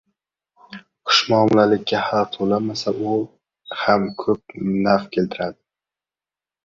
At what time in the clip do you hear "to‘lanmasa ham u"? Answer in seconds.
2.35-4.15